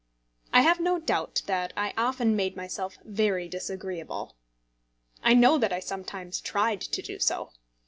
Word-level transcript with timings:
I 0.51 0.61
have 0.61 0.79
no 0.79 0.97
doubt 0.97 1.43
that 1.45 1.73
I 1.77 1.93
often 1.95 2.35
made 2.35 2.57
myself 2.57 2.97
very 3.05 3.47
disagreeable. 3.47 4.35
I 5.21 5.35
know 5.35 5.59
that 5.59 5.71
I 5.71 5.79
sometimes 5.79 6.41
tried 6.41 6.81
to 6.81 7.03
do 7.03 7.19
so. 7.19 7.51